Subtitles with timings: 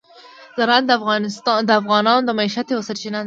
[0.57, 0.83] زراعت
[1.67, 3.19] د افغانانو د معیشت یوه سرچینه ده.